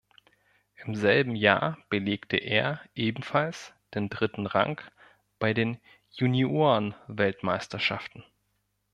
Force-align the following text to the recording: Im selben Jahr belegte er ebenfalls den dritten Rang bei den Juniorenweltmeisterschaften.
Im 0.83 0.95
selben 0.95 1.35
Jahr 1.35 1.77
belegte 1.89 2.35
er 2.37 2.81
ebenfalls 2.95 3.71
den 3.93 4.09
dritten 4.09 4.47
Rang 4.47 4.81
bei 5.37 5.53
den 5.53 5.79
Juniorenweltmeisterschaften. 6.09 8.23